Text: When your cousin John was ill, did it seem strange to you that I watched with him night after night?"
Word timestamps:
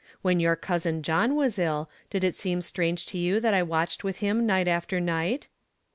When 0.23 0.39
your 0.39 0.55
cousin 0.55 1.03
John 1.03 1.35
was 1.35 1.59
ill, 1.59 1.87
did 2.09 2.23
it 2.23 2.33
seem 2.35 2.63
strange 2.63 3.05
to 3.05 3.19
you 3.19 3.39
that 3.39 3.53
I 3.53 3.61
watched 3.61 4.03
with 4.03 4.17
him 4.17 4.47
night 4.47 4.67
after 4.67 4.99
night?" 4.99 5.45